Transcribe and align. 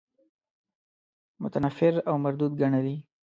متنفر 1.41 1.93
او 2.09 2.15
مردود 2.23 2.51
ګڼلی. 2.61 2.97